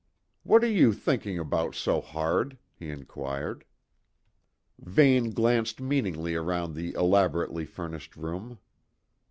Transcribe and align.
"What 0.41 0.63
are 0.63 0.67
you 0.67 0.93
thinking 0.93 1.37
about 1.37 1.75
so 1.75 2.01
hard?" 2.01 2.57
he 2.73 2.89
inquired. 2.89 3.65
Vane 4.79 5.29
glanced 5.29 5.79
meaningly 5.79 6.35
round 6.35 6.73
the 6.73 6.95
elaborately 6.95 7.65
furnished 7.67 8.15
room. 8.17 8.57